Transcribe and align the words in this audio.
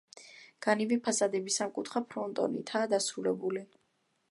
განივი 0.65 0.97
ფასადები 1.07 1.53
სამკუთხა 1.57 2.03
ფრონტონითაა 2.15 2.91
დასრულებული. 2.97 3.67